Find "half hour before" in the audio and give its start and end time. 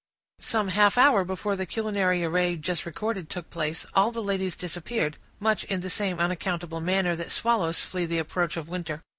0.69-1.55